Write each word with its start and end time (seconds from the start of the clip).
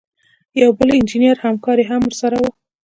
یو 0.61 0.69
بل 0.77 0.89
انجینر 0.97 1.37
همکار 1.45 1.77
یې 1.81 1.85
هم 1.91 2.01
ورسره 2.05 2.37
و. 2.41 2.45